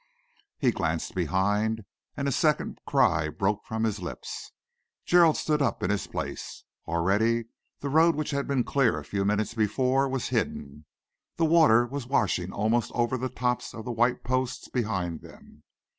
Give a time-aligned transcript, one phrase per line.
[0.57, 1.85] He glanced behind,
[2.17, 4.49] and a second cry broke from his lips.
[5.05, 6.63] Gerald stood up in his place.
[6.87, 7.49] Already
[7.81, 10.85] the road which had been clear a few minutes before was hidden.
[11.35, 15.61] The water was washing almost over the tops of the white posts behind them.